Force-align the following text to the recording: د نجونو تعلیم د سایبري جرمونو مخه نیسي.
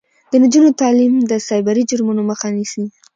د 0.31 0.33
نجونو 0.43 0.69
تعلیم 0.81 1.13
د 1.31 1.33
سایبري 1.47 1.83
جرمونو 1.89 2.21
مخه 2.29 2.47
نیسي. 2.55 2.85